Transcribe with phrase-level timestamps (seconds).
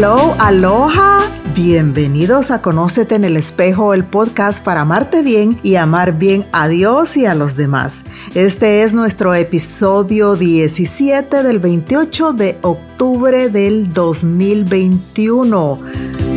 [0.00, 1.20] hello, aloha.
[1.54, 6.68] Bienvenidos a Conócete en el Espejo, el podcast para amarte bien y amar bien a
[6.68, 8.04] Dios y a los demás.
[8.34, 16.29] Este es nuestro episodio 17 del 28 de octubre del 2021.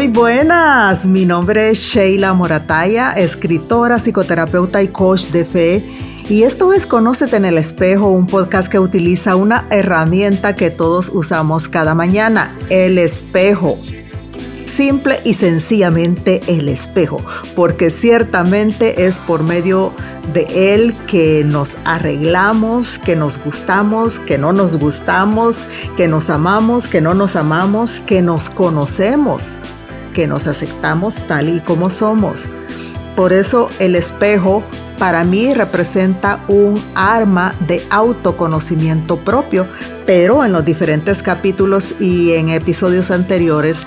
[0.00, 5.84] Muy buenas, mi nombre es Sheila Morataya, escritora, psicoterapeuta y coach de fe.
[6.26, 11.10] Y esto es Conócete en el espejo, un podcast que utiliza una herramienta que todos
[11.12, 13.76] usamos cada mañana, el espejo.
[14.64, 17.18] Simple y sencillamente el espejo,
[17.54, 19.92] porque ciertamente es por medio
[20.32, 25.66] de él que nos arreglamos, que nos gustamos, que no nos gustamos,
[25.98, 29.58] que nos amamos, que no nos amamos, que nos conocemos
[30.20, 32.44] que nos aceptamos tal y como somos.
[33.16, 34.62] Por eso el espejo
[34.98, 39.66] para mí representa un arma de autoconocimiento propio,
[40.04, 43.78] pero en los diferentes capítulos y en episodios anteriores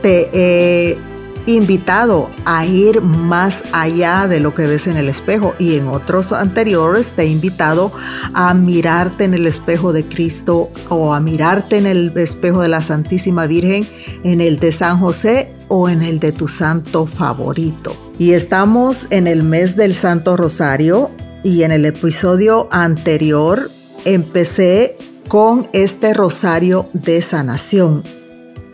[0.00, 0.98] te he
[1.46, 6.32] invitado a ir más allá de lo que ves en el espejo y en otros
[6.32, 7.90] anteriores te he invitado
[8.32, 12.80] a mirarte en el espejo de Cristo o a mirarte en el espejo de la
[12.80, 13.88] Santísima Virgen,
[14.22, 17.96] en el de San José o en el de tu santo favorito.
[18.18, 21.10] Y estamos en el mes del Santo Rosario
[21.42, 23.70] y en el episodio anterior
[24.04, 28.02] empecé con este rosario de sanación.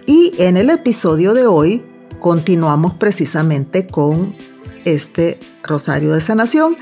[0.06, 1.84] Y en el episodio de hoy
[2.19, 4.34] continuamos precisamente con
[4.84, 6.76] este rosario de sanación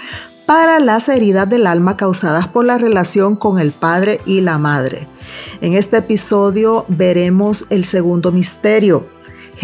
[0.47, 5.09] para las heridas del alma causadas por la relación con el padre y la madre.
[5.61, 9.09] En este episodio veremos el segundo misterio.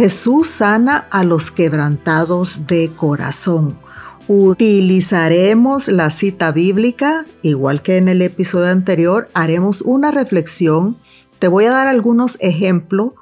[0.01, 3.77] Jesús sana a los quebrantados de corazón.
[4.29, 10.97] Utilizaremos la cita bíblica, igual que en el episodio anterior, haremos una reflexión.
[11.39, 13.13] Te voy a dar algunos ejemplos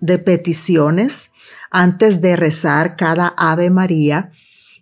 [0.00, 1.30] de peticiones
[1.70, 4.30] antes de rezar cada Ave María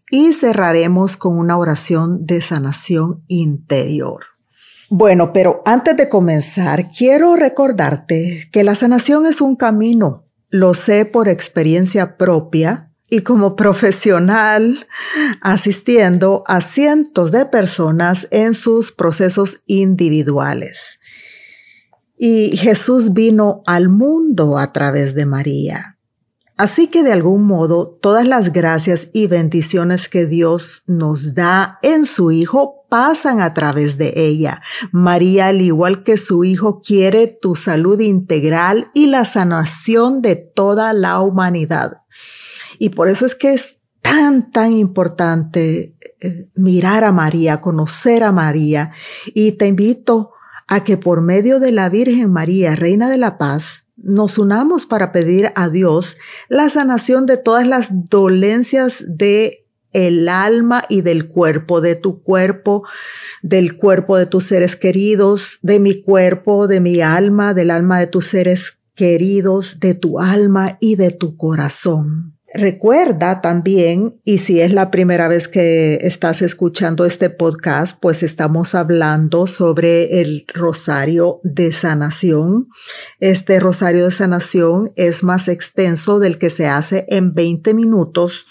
[0.09, 4.21] y cerraremos con una oración de sanación interior.
[4.89, 10.30] Bueno, pero antes de comenzar, quiero recordarte que la sanación es un camino.
[10.51, 14.87] Lo sé por experiencia propia y como profesional
[15.41, 21.01] asistiendo a cientos de personas en sus procesos individuales.
[22.17, 25.99] Y Jesús vino al mundo a través de María.
[26.57, 32.05] Así que de algún modo todas las gracias y bendiciones que Dios nos da en
[32.05, 34.61] su Hijo pasan a través de ella.
[34.93, 40.93] María, al igual que su Hijo, quiere tu salud integral y la sanación de toda
[40.93, 42.03] la humanidad.
[42.79, 48.33] Y por eso es que es tan, tan importante eh, mirar a María, conocer a
[48.33, 48.93] María.
[49.35, 50.33] Y te invito
[50.67, 55.13] a que por medio de la Virgen María, Reina de la Paz, nos unamos para
[55.13, 56.17] pedir a Dios
[56.49, 62.83] la sanación de todas las dolencias de el alma y del cuerpo, de tu cuerpo,
[63.43, 68.07] del cuerpo de tus seres queridos, de mi cuerpo, de mi alma, del alma de
[68.07, 72.40] tus seres queridos, de tu alma y de tu corazón.
[72.53, 78.75] Recuerda también, y si es la primera vez que estás escuchando este podcast, pues estamos
[78.75, 82.67] hablando sobre el rosario de sanación.
[83.21, 88.47] Este rosario de sanación es más extenso del que se hace en 20 minutos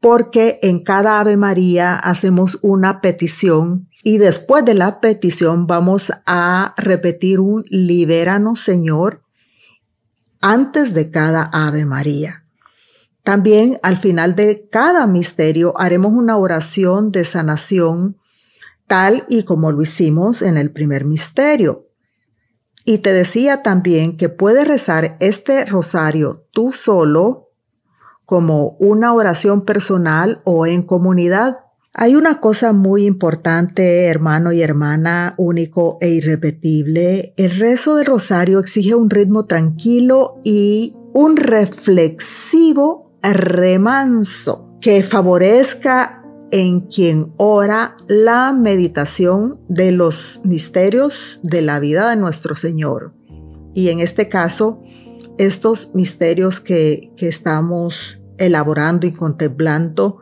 [0.00, 6.74] porque en cada Ave María hacemos una petición y después de la petición vamos a
[6.78, 9.22] repetir un libéranos Señor
[10.40, 12.39] antes de cada Ave María.
[13.22, 18.16] También al final de cada misterio haremos una oración de sanación
[18.86, 21.86] tal y como lo hicimos en el primer misterio.
[22.84, 27.50] Y te decía también que puedes rezar este rosario tú solo
[28.24, 31.58] como una oración personal o en comunidad.
[31.92, 37.34] Hay una cosa muy importante, hermano y hermana, único e irrepetible.
[37.36, 46.80] El rezo del rosario exige un ritmo tranquilo y un reflexivo remanso que favorezca en
[46.80, 53.14] quien ora la meditación de los misterios de la vida de nuestro Señor.
[53.74, 54.82] Y en este caso,
[55.38, 60.18] estos misterios que, que estamos elaborando y contemplando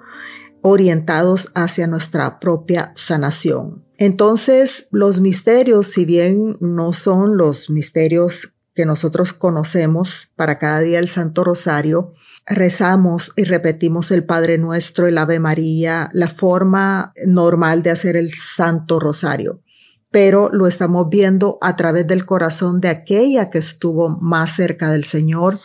[0.60, 3.84] orientados hacia nuestra propia sanación.
[3.96, 10.98] Entonces, los misterios, si bien no son los misterios que nosotros conocemos para cada día
[10.98, 12.12] el Santo Rosario,
[12.48, 18.32] rezamos y repetimos el Padre Nuestro, el Ave María, la forma normal de hacer el
[18.34, 19.62] Santo Rosario,
[20.10, 25.04] pero lo estamos viendo a través del corazón de aquella que estuvo más cerca del
[25.04, 25.60] Señor,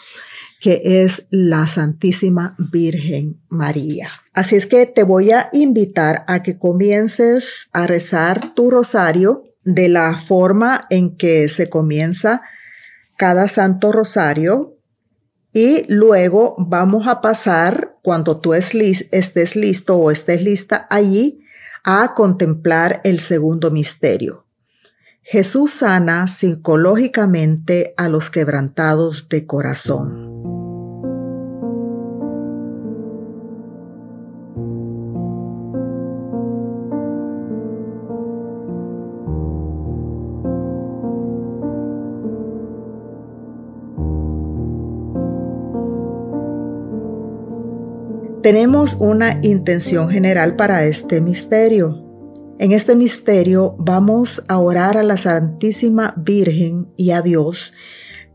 [0.60, 4.08] que es la Santísima Virgen María.
[4.34, 9.90] Así es que te voy a invitar a que comiences a rezar tu rosario de
[9.90, 12.42] la forma en que se comienza
[13.18, 14.73] cada Santo Rosario
[15.54, 21.42] y luego vamos a pasar, cuando tú estés listo o estés lista allí,
[21.84, 24.46] a contemplar el segundo misterio.
[25.22, 30.33] Jesús sana psicológicamente a los quebrantados de corazón.
[48.44, 52.04] Tenemos una intención general para este misterio.
[52.60, 57.72] En este misterio vamos a orar a la Santísima Virgen y a Dios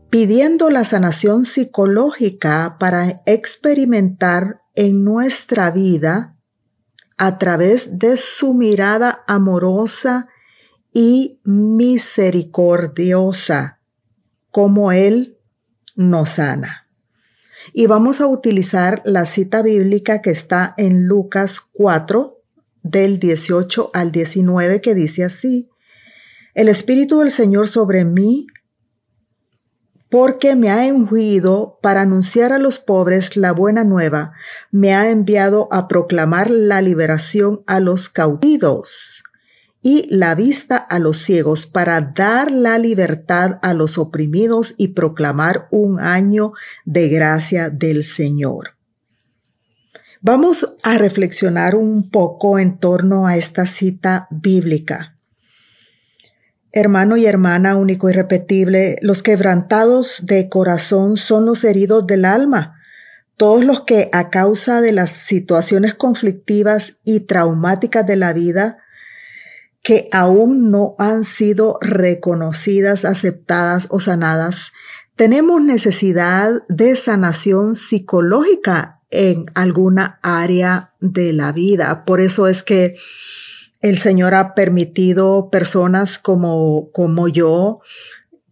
[0.09, 6.35] pidiendo la sanación psicológica para experimentar en nuestra vida
[7.19, 10.27] a través de su mirada amorosa
[10.91, 13.79] y misericordiosa,
[14.49, 15.37] como Él
[15.95, 16.88] nos sana.
[17.79, 22.43] Y vamos a utilizar la cita bíblica que está en Lucas 4,
[22.83, 25.69] del 18 al 19, que dice así,
[26.53, 28.47] El Espíritu del Señor sobre mí,
[30.09, 34.33] porque me ha ungido para anunciar a los pobres la buena nueva,
[34.71, 39.23] me ha enviado a proclamar la liberación a los cautivos
[39.81, 45.67] y la vista a los ciegos para dar la libertad a los oprimidos y proclamar
[45.71, 46.53] un año
[46.85, 48.75] de gracia del Señor.
[50.21, 55.15] Vamos a reflexionar un poco en torno a esta cita bíblica.
[56.73, 62.79] Hermano y hermana único y repetible, los quebrantados de corazón son los heridos del alma,
[63.37, 68.79] todos los que a causa de las situaciones conflictivas y traumáticas de la vida
[69.81, 74.71] que aún no han sido reconocidas, aceptadas o sanadas,
[75.15, 82.05] tenemos necesidad de sanación psicológica en alguna área de la vida.
[82.05, 82.95] Por eso es que
[83.81, 87.79] el Señor ha permitido personas como, como yo,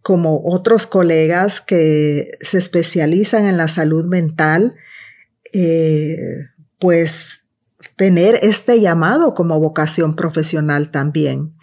[0.02, 4.76] como otros colegas que se especializan en la salud mental,
[5.52, 6.16] eh,
[6.78, 7.42] pues
[7.98, 11.54] tener este llamado como vocación profesional también.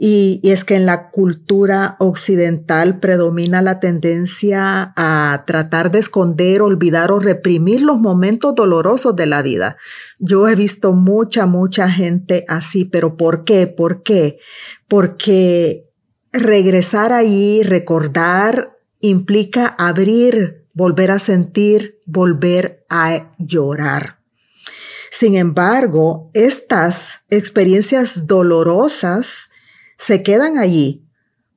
[0.00, 7.12] Y, es que en la cultura occidental predomina la tendencia a tratar de esconder, olvidar
[7.12, 9.76] o reprimir los momentos dolorosos de la vida.
[10.18, 13.68] Yo he visto mucha, mucha gente así, pero ¿por qué?
[13.68, 14.40] ¿Por qué?
[14.88, 15.88] Porque
[16.32, 24.16] regresar ahí, recordar, implica abrir, volver a sentir, volver a llorar.
[25.18, 29.48] Sin embargo, estas experiencias dolorosas
[29.96, 31.08] se quedan allí,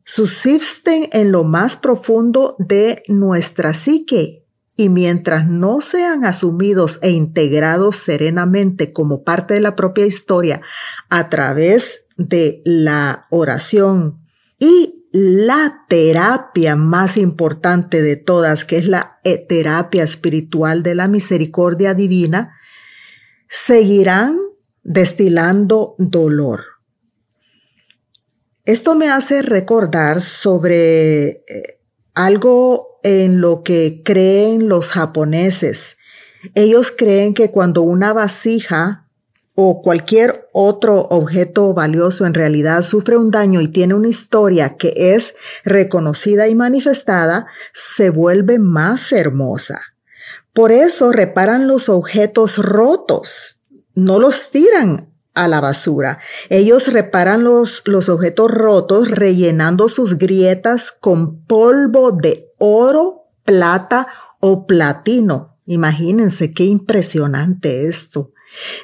[0.05, 4.45] subsisten en lo más profundo de nuestra psique
[4.77, 10.61] y mientras no sean asumidos e integrados serenamente como parte de la propia historia
[11.09, 14.21] a través de la oración
[14.57, 21.93] y la terapia más importante de todas, que es la terapia espiritual de la misericordia
[21.93, 22.55] divina,
[23.49, 24.37] seguirán
[24.83, 26.63] destilando dolor.
[28.63, 31.79] Esto me hace recordar sobre eh,
[32.13, 35.97] algo en lo que creen los japoneses.
[36.53, 39.07] Ellos creen que cuando una vasija
[39.55, 44.93] o cualquier otro objeto valioso en realidad sufre un daño y tiene una historia que
[44.95, 45.33] es
[45.65, 49.81] reconocida y manifestada, se vuelve más hermosa.
[50.53, 53.61] Por eso reparan los objetos rotos,
[53.95, 56.19] no los tiran a la basura.
[56.49, 64.07] Ellos reparan los, los objetos rotos rellenando sus grietas con polvo de oro, plata
[64.39, 65.57] o platino.
[65.65, 68.33] Imagínense qué impresionante esto.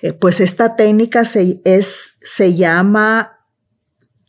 [0.02, 3.28] Eh, pues esta técnica se, es, se llama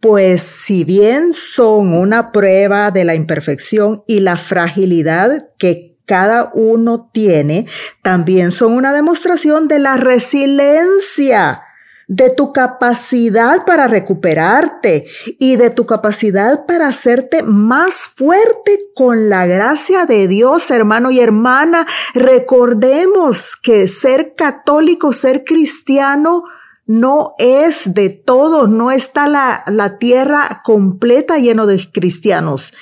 [0.00, 7.10] Pues si bien son una prueba de la imperfección y la fragilidad que cada uno
[7.12, 7.66] tiene,
[8.02, 11.65] también son una demostración de la resiliencia
[12.08, 15.06] de tu capacidad para recuperarte
[15.40, 21.20] y de tu capacidad para hacerte más fuerte con la gracia de Dios, hermano y
[21.20, 21.86] hermana.
[22.14, 26.44] Recordemos que ser católico, ser cristiano,
[26.86, 32.72] no es de todo, no está la, la tierra completa lleno de cristianos.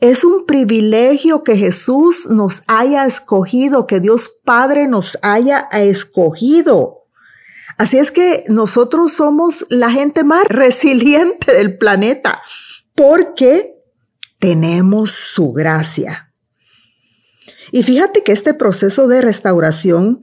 [0.00, 7.05] Es un privilegio que Jesús nos haya escogido, que Dios Padre nos haya escogido.
[7.76, 12.42] Así es que nosotros somos la gente más resiliente del planeta
[12.94, 13.74] porque
[14.38, 16.32] tenemos su gracia.
[17.72, 20.22] Y fíjate que este proceso de restauración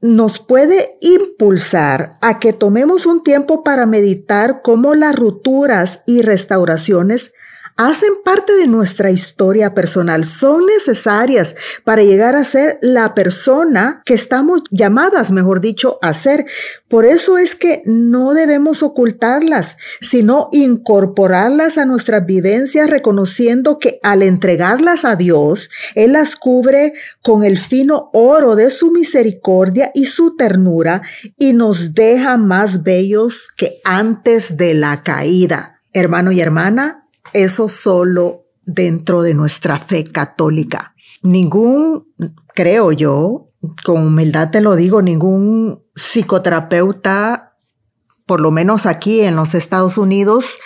[0.00, 7.32] nos puede impulsar a que tomemos un tiempo para meditar cómo las rupturas y restauraciones
[7.76, 14.14] hacen parte de nuestra historia personal, son necesarias para llegar a ser la persona que
[14.14, 16.46] estamos llamadas, mejor dicho, a ser.
[16.88, 24.22] Por eso es que no debemos ocultarlas, sino incorporarlas a nuestras vivencias, reconociendo que al
[24.22, 30.36] entregarlas a Dios, Él las cubre con el fino oro de su misericordia y su
[30.36, 31.02] ternura
[31.38, 35.80] y nos deja más bellos que antes de la caída.
[35.92, 37.03] Hermano y hermana,
[37.34, 40.94] eso solo dentro de nuestra fe católica.
[41.22, 42.06] Ningún,
[42.54, 43.50] creo yo,
[43.84, 47.56] con humildad te lo digo, ningún psicoterapeuta,
[48.26, 50.58] por lo menos aquí en los Estados Unidos,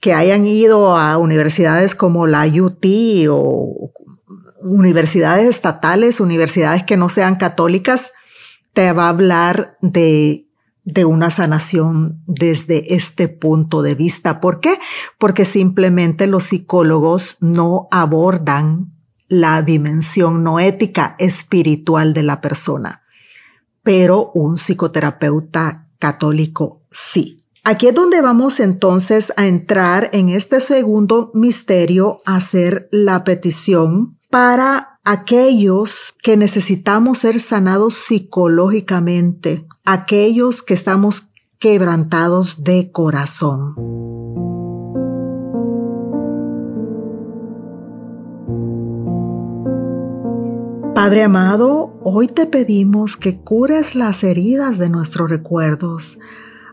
[0.00, 2.84] que hayan ido a universidades como la UT
[3.30, 3.92] o
[4.60, 8.12] universidades estatales, universidades que no sean católicas,
[8.72, 10.47] te va a hablar de
[10.88, 14.40] de una sanación desde este punto de vista.
[14.40, 14.78] ¿Por qué?
[15.18, 18.94] Porque simplemente los psicólogos no abordan
[19.28, 23.02] la dimensión no ética espiritual de la persona,
[23.82, 27.44] pero un psicoterapeuta católico sí.
[27.64, 34.98] Aquí es donde vamos entonces a entrar en este segundo misterio, hacer la petición para
[35.04, 43.74] aquellos que necesitamos ser sanados psicológicamente, aquellos que estamos quebrantados de corazón.
[50.94, 56.18] Padre amado, hoy te pedimos que cures las heridas de nuestros recuerdos,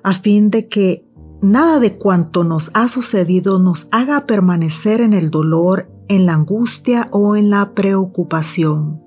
[0.03, 1.07] a fin de que
[1.41, 7.07] nada de cuanto nos ha sucedido nos haga permanecer en el dolor en la angustia
[7.11, 9.04] o en la preocupación.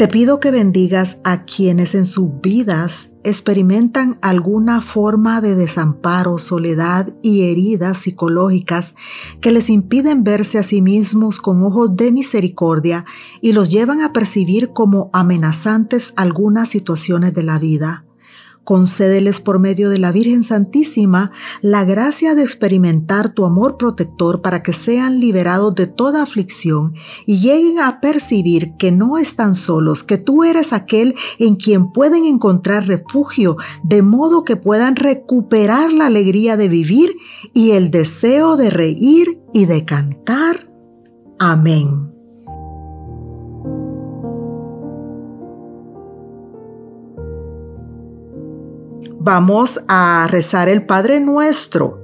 [0.00, 7.12] Te pido que bendigas a quienes en sus vidas experimentan alguna forma de desamparo, soledad
[7.20, 8.94] y heridas psicológicas
[9.42, 13.04] que les impiden verse a sí mismos con ojos de misericordia
[13.42, 18.06] y los llevan a percibir como amenazantes algunas situaciones de la vida.
[18.70, 24.62] Concédeles por medio de la Virgen Santísima la gracia de experimentar tu amor protector para
[24.62, 26.94] que sean liberados de toda aflicción
[27.26, 32.24] y lleguen a percibir que no están solos, que tú eres aquel en quien pueden
[32.26, 37.16] encontrar refugio, de modo que puedan recuperar la alegría de vivir
[37.52, 40.70] y el deseo de reír y de cantar.
[41.40, 42.09] Amén.
[49.20, 52.00] Vamos a rezar el Padre Nuestro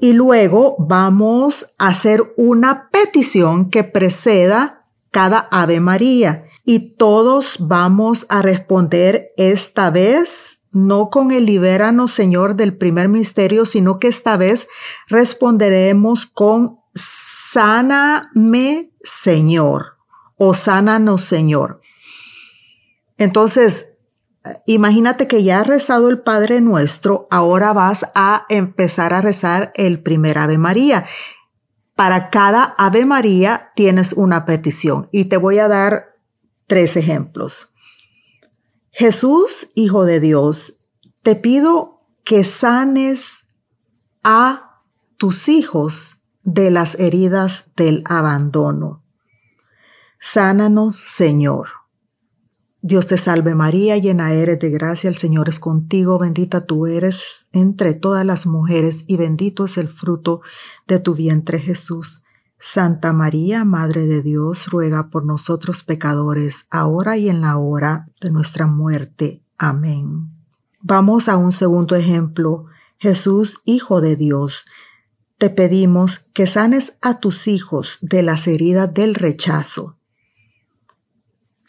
[0.00, 8.26] y luego vamos a hacer una petición que preceda cada Ave María y todos vamos
[8.28, 14.36] a responder esta vez no con el libéranos Señor del primer misterio, sino que esta
[14.36, 14.68] vez
[15.08, 19.96] responderemos con sáname Señor
[20.36, 21.80] o sánanos Señor.
[23.16, 23.86] Entonces,
[24.66, 30.02] Imagínate que ya has rezado el Padre Nuestro, ahora vas a empezar a rezar el
[30.02, 31.06] primer Ave María.
[31.94, 36.16] Para cada Ave María tienes una petición y te voy a dar
[36.66, 37.74] tres ejemplos.
[38.90, 40.78] Jesús, Hijo de Dios,
[41.22, 43.44] te pido que sanes
[44.22, 44.82] a
[45.16, 49.02] tus hijos de las heridas del abandono.
[50.20, 51.68] Sánanos, Señor.
[52.88, 57.48] Dios te salve María, llena eres de gracia, el Señor es contigo, bendita tú eres
[57.50, 60.40] entre todas las mujeres y bendito es el fruto
[60.86, 62.22] de tu vientre Jesús.
[62.60, 68.30] Santa María, Madre de Dios, ruega por nosotros pecadores, ahora y en la hora de
[68.30, 69.42] nuestra muerte.
[69.58, 70.30] Amén.
[70.80, 72.66] Vamos a un segundo ejemplo.
[72.98, 74.64] Jesús, Hijo de Dios,
[75.38, 79.95] te pedimos que sanes a tus hijos de las heridas del rechazo.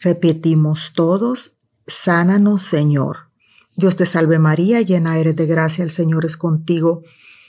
[0.00, 3.30] Repetimos todos, sánanos Señor.
[3.76, 7.02] Dios te salve María, llena eres de gracia, el Señor es contigo.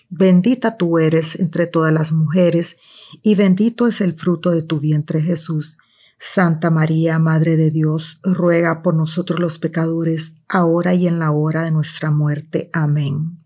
[0.09, 2.77] Bendita tú eres entre todas las mujeres,
[3.21, 5.77] y bendito es el fruto de tu vientre Jesús.
[6.17, 11.63] Santa María, Madre de Dios, ruega por nosotros los pecadores, ahora y en la hora
[11.63, 12.69] de nuestra muerte.
[12.73, 13.39] Amén.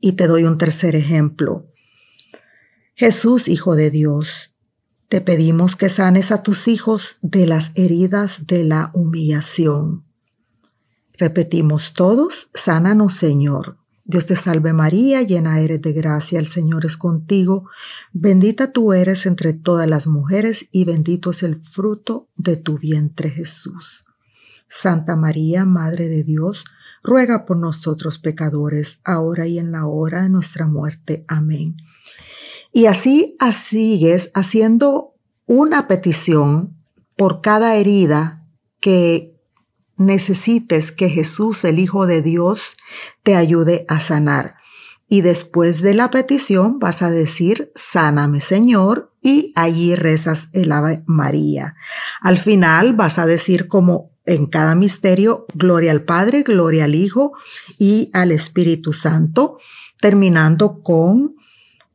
[0.00, 1.66] Y te doy un tercer ejemplo.
[2.94, 4.56] Jesús, Hijo de Dios,
[5.10, 10.04] te pedimos que sanes a tus hijos de las heridas de la humillación.
[11.18, 13.76] Repetimos todos, sánanos Señor.
[14.04, 17.68] Dios te salve María, llena eres de gracia, el Señor es contigo,
[18.12, 23.30] bendita tú eres entre todas las mujeres y bendito es el fruto de tu vientre
[23.30, 24.06] Jesús.
[24.68, 26.64] Santa María, Madre de Dios,
[27.02, 31.24] ruega por nosotros pecadores, ahora y en la hora de nuestra muerte.
[31.26, 31.76] Amén.
[32.72, 35.14] Y así sigues haciendo
[35.46, 36.76] una petición
[37.16, 38.46] por cada herida
[38.80, 39.34] que
[39.96, 42.76] necesites que Jesús, el Hijo de Dios,
[43.22, 44.54] te ayude a sanar.
[45.08, 51.02] Y después de la petición vas a decir, sáname Señor, y allí rezas el Ave
[51.06, 51.74] María.
[52.20, 57.32] Al final vas a decir como en cada misterio, gloria al Padre, gloria al Hijo
[57.76, 59.58] y al Espíritu Santo,
[59.98, 61.34] terminando con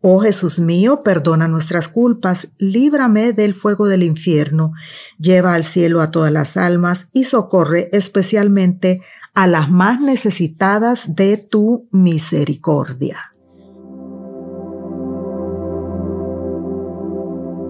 [0.07, 4.73] Oh Jesús mío, perdona nuestras culpas, líbrame del fuego del infierno,
[5.17, 9.01] lleva al cielo a todas las almas y socorre especialmente
[9.33, 13.31] a las más necesitadas de tu misericordia.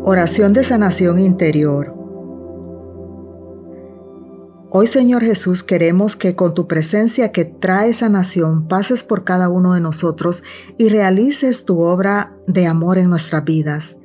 [0.04, 1.95] Oración de sanación interior.
[4.78, 9.74] Hoy Señor Jesús queremos que con tu presencia que trae sanación pases por cada uno
[9.74, 10.44] de nosotros
[10.78, 13.96] y realices tu obra de amor en nuestras vidas.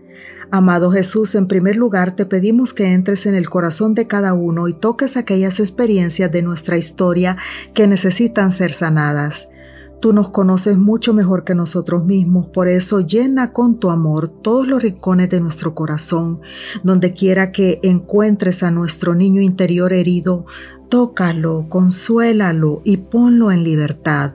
[0.52, 4.68] Amado Jesús, en primer lugar te pedimos que entres en el corazón de cada uno
[4.68, 7.36] y toques aquellas experiencias de nuestra historia
[7.74, 9.48] que necesitan ser sanadas.
[10.00, 14.66] Tú nos conoces mucho mejor que nosotros mismos, por eso llena con tu amor todos
[14.66, 16.40] los rincones de nuestro corazón,
[16.82, 20.46] donde quiera que encuentres a nuestro niño interior herido,
[20.88, 24.32] tócalo, consuélalo y ponlo en libertad.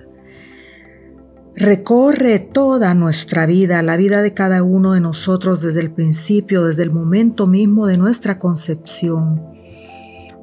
[1.56, 6.84] Recorre toda nuestra vida, la vida de cada uno de nosotros desde el principio, desde
[6.84, 9.54] el momento mismo de nuestra concepción.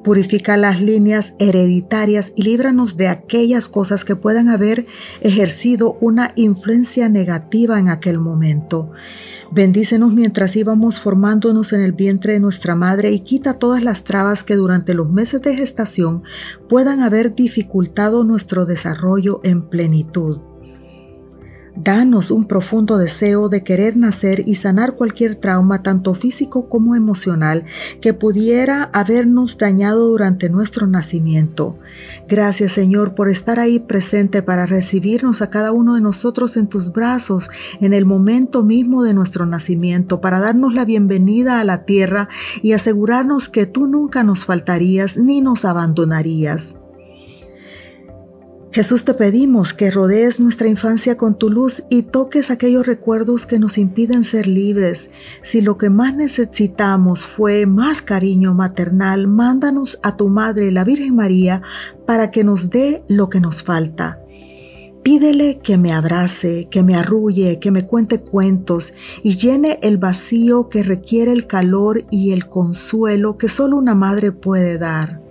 [0.05, 4.87] Purifica las líneas hereditarias y líbranos de aquellas cosas que puedan haber
[5.21, 8.91] ejercido una influencia negativa en aquel momento.
[9.53, 14.45] Bendícenos mientras íbamos formándonos en el vientre de nuestra madre y quita todas las trabas
[14.45, 16.23] que durante los meses de gestación
[16.69, 20.52] puedan haber dificultado nuestro desarrollo en plenitud.
[21.75, 27.65] Danos un profundo deseo de querer nacer y sanar cualquier trauma, tanto físico como emocional,
[28.03, 31.79] que pudiera habernos dañado durante nuestro nacimiento.
[32.29, 36.93] Gracias Señor por estar ahí presente para recibirnos a cada uno de nosotros en tus
[36.93, 37.49] brazos
[37.81, 42.29] en el momento mismo de nuestro nacimiento, para darnos la bienvenida a la tierra
[42.61, 46.75] y asegurarnos que tú nunca nos faltarías ni nos abandonarías.
[48.73, 53.59] Jesús te pedimos que rodees nuestra infancia con tu luz y toques aquellos recuerdos que
[53.59, 55.11] nos impiden ser libres.
[55.43, 61.15] Si lo que más necesitamos fue más cariño maternal, mándanos a tu Madre, la Virgen
[61.15, 61.61] María,
[62.07, 64.21] para que nos dé lo que nos falta.
[65.03, 70.71] Pídele que me abrace, que me arrulle, que me cuente cuentos y llene el vacío
[70.71, 75.22] que requiere el calor y el consuelo que solo una madre puede dar.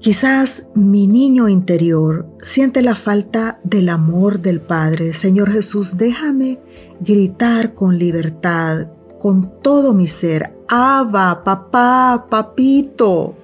[0.00, 5.12] Quizás mi niño interior siente la falta del amor del Padre.
[5.12, 6.58] Señor Jesús, déjame
[7.00, 8.88] gritar con libertad,
[9.20, 10.54] con todo mi ser.
[10.68, 13.36] Abba, papá, papito.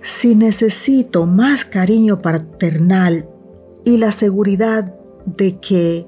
[0.00, 3.28] Si necesito más cariño paternal
[3.84, 4.94] y la seguridad
[5.26, 6.06] de que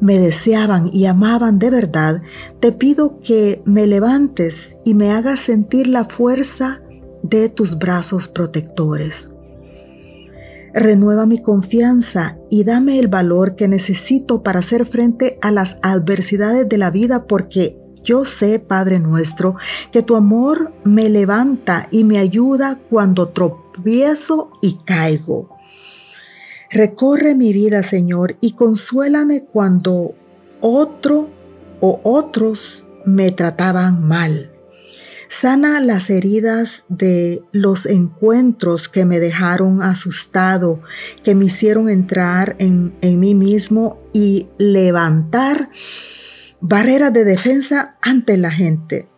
[0.00, 2.22] me deseaban y amaban de verdad,
[2.58, 6.80] te pido que me levantes y me hagas sentir la fuerza
[7.28, 9.30] de tus brazos protectores.
[10.74, 16.68] Renueva mi confianza y dame el valor que necesito para hacer frente a las adversidades
[16.68, 19.56] de la vida porque yo sé, Padre nuestro,
[19.90, 25.56] que tu amor me levanta y me ayuda cuando tropiezo y caigo.
[26.70, 30.14] Recorre mi vida, Señor, y consuélame cuando
[30.60, 31.30] otro
[31.80, 34.55] o otros me trataban mal.
[35.28, 40.80] Sana las heridas de los encuentros que me dejaron asustado,
[41.24, 45.70] que me hicieron entrar en, en mí mismo y levantar
[46.60, 49.08] barreras de defensa ante la gente.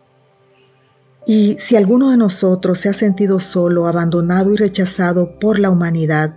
[1.27, 6.35] Y si alguno de nosotros se ha sentido solo, abandonado y rechazado por la humanidad,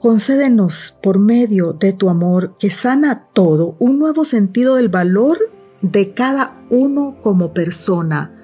[0.00, 5.38] concédenos por medio de tu amor que sana todo un nuevo sentido del valor
[5.80, 8.37] de cada uno como persona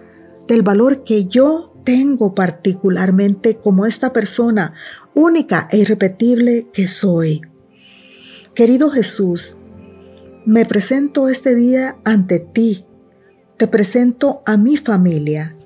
[0.47, 4.75] del valor que yo tengo particularmente como esta persona
[5.15, 7.43] única e irrepetible que soy.
[8.55, 9.57] Querido Jesús,
[10.47, 12.85] me presento este día ante ti,
[13.57, 15.57] te presento a mi familia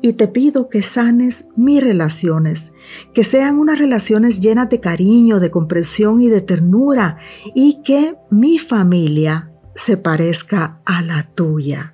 [0.00, 2.72] y te pido que sanes mis relaciones,
[3.14, 7.18] que sean unas relaciones llenas de cariño, de comprensión y de ternura
[7.54, 11.93] y que mi familia se parezca a la tuya.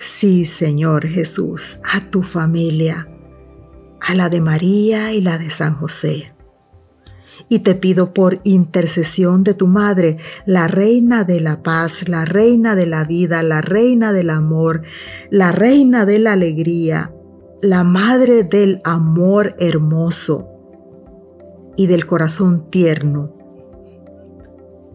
[0.00, 3.06] Sí, Señor Jesús, a tu familia,
[4.00, 6.32] a la de María y la de San José.
[7.50, 12.74] Y te pido por intercesión de tu Madre, la Reina de la paz, la Reina
[12.74, 14.84] de la vida, la Reina del amor,
[15.28, 17.12] la Reina de la alegría,
[17.60, 20.48] la Madre del amor hermoso
[21.76, 23.36] y del corazón tierno,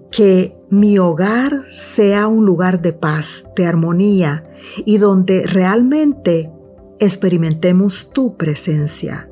[0.09, 4.49] que mi hogar sea un lugar de paz, de armonía
[4.85, 6.51] y donde realmente
[6.99, 9.29] experimentemos tu presencia.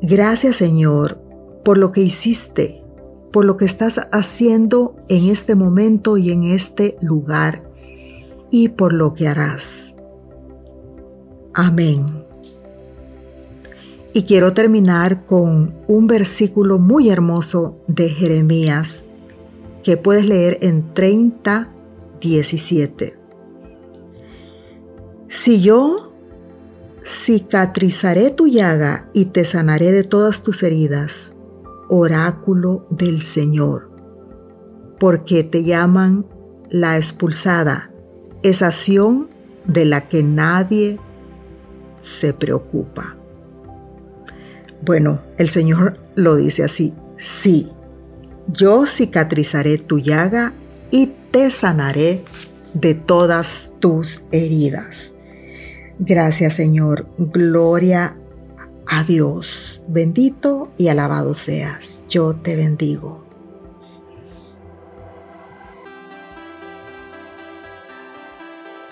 [0.00, 1.20] Gracias Señor
[1.64, 2.82] por lo que hiciste,
[3.32, 7.70] por lo que estás haciendo en este momento y en este lugar
[8.50, 9.94] y por lo que harás.
[11.52, 12.24] Amén.
[14.14, 19.04] Y quiero terminar con un versículo muy hermoso de Jeremías
[19.82, 21.72] que puedes leer en 30,
[22.20, 23.17] 17.
[25.28, 26.14] Si yo
[27.04, 31.34] cicatrizaré tu llaga y te sanaré de todas tus heridas,
[31.90, 33.90] oráculo del Señor,
[34.98, 36.24] porque te llaman
[36.70, 37.90] la expulsada,
[38.42, 39.28] esa acción
[39.66, 40.98] de la que nadie
[42.00, 43.16] se preocupa.
[44.80, 47.70] Bueno, el Señor lo dice así, sí,
[48.46, 50.54] yo cicatrizaré tu llaga
[50.90, 52.24] y te sanaré
[52.72, 55.14] de todas tus heridas.
[55.98, 58.16] Gracias Señor, gloria
[58.86, 59.82] a Dios.
[59.86, 62.02] Bendito y alabado seas.
[62.08, 63.24] Yo te bendigo.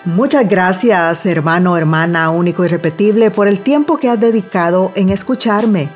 [0.05, 5.89] Muchas gracias, hermano, hermana, único y repetible, por el tiempo que has dedicado en escucharme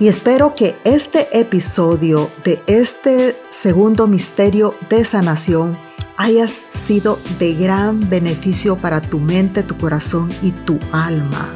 [0.00, 5.76] y espero que este episodio de este segundo misterio de sanación
[6.20, 11.48] haya sido de gran beneficio para tu mente, tu corazón y tu alma.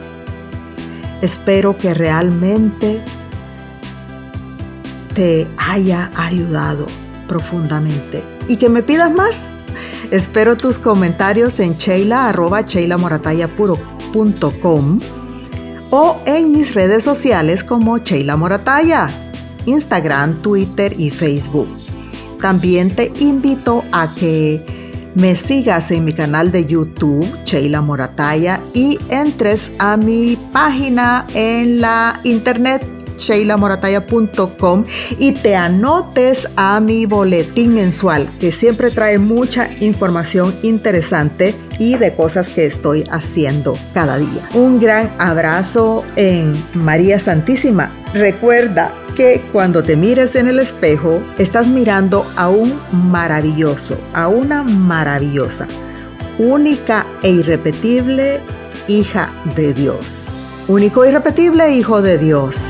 [1.20, 3.02] Espero que realmente
[5.14, 6.86] te haya ayudado
[7.28, 9.42] profundamente y que me pidas más.
[10.10, 12.32] Espero tus comentarios en cheila.com
[15.90, 19.10] o en mis redes sociales como Sheila Morataya,
[19.66, 21.83] Instagram, Twitter y Facebook.
[22.44, 28.98] También te invito a que me sigas en mi canal de YouTube, Sheila Morataya, y
[29.08, 34.84] entres a mi página en la internet sheilamorataya.com
[35.18, 42.14] y te anotes a mi boletín mensual que siempre trae mucha información interesante y de
[42.14, 44.50] cosas que estoy haciendo cada día.
[44.52, 47.90] Un gran abrazo en María Santísima.
[48.14, 52.78] Recuerda que cuando te mires en el espejo estás mirando a un
[53.10, 55.66] maravilloso, a una maravillosa,
[56.38, 58.40] única e irrepetible
[58.86, 60.28] hija de Dios.
[60.68, 62.62] Único e irrepetible hijo de Dios.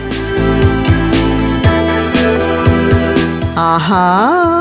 [3.55, 4.54] Ajá.